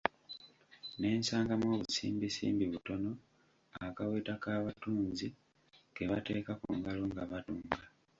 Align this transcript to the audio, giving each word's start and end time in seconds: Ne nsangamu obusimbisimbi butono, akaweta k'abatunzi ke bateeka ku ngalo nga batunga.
Ne 0.99 1.09
nsangamu 1.19 1.65
obusimbisimbi 1.75 2.65
butono, 2.73 3.11
akaweta 3.85 4.33
k'abatunzi 4.43 5.27
ke 5.95 6.03
bateeka 6.09 6.51
ku 6.61 6.69
ngalo 6.77 7.03
nga 7.11 7.23
batunga. 7.31 7.81